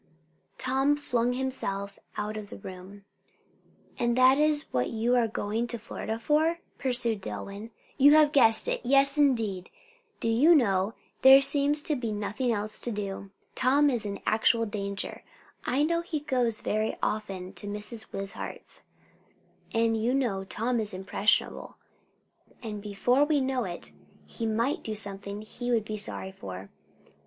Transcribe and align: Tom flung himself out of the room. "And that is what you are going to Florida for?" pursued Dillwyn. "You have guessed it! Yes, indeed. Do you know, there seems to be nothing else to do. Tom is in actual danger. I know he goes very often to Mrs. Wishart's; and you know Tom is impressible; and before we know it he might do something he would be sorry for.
Tom 0.57 0.95
flung 0.95 1.33
himself 1.33 1.99
out 2.17 2.35
of 2.35 2.49
the 2.49 2.57
room. 2.57 3.05
"And 3.99 4.17
that 4.17 4.39
is 4.39 4.65
what 4.73 4.89
you 4.89 5.15
are 5.15 5.27
going 5.27 5.67
to 5.67 5.77
Florida 5.77 6.17
for?" 6.17 6.57
pursued 6.79 7.21
Dillwyn. 7.21 7.69
"You 7.99 8.13
have 8.13 8.31
guessed 8.31 8.67
it! 8.67 8.81
Yes, 8.83 9.19
indeed. 9.19 9.69
Do 10.19 10.27
you 10.27 10.55
know, 10.55 10.95
there 11.21 11.39
seems 11.39 11.83
to 11.83 11.95
be 11.95 12.11
nothing 12.11 12.51
else 12.51 12.79
to 12.79 12.91
do. 12.91 13.29
Tom 13.53 13.91
is 13.91 14.03
in 14.03 14.19
actual 14.25 14.65
danger. 14.65 15.21
I 15.65 15.83
know 15.83 16.01
he 16.01 16.19
goes 16.21 16.61
very 16.61 16.95
often 17.03 17.53
to 17.53 17.67
Mrs. 17.67 18.11
Wishart's; 18.11 18.81
and 19.71 19.95
you 19.95 20.15
know 20.15 20.43
Tom 20.43 20.79
is 20.79 20.95
impressible; 20.95 21.77
and 22.63 22.81
before 22.81 23.23
we 23.23 23.39
know 23.39 23.65
it 23.65 23.91
he 24.25 24.47
might 24.47 24.81
do 24.81 24.95
something 24.95 25.43
he 25.43 25.69
would 25.69 25.85
be 25.85 25.95
sorry 25.95 26.31
for. 26.31 26.71